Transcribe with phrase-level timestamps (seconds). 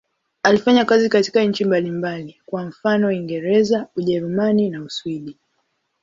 [0.43, 5.37] Alifanya kazi katika nchi mbalimbali, kwa mfano Uingereza, Ujerumani na Uswidi.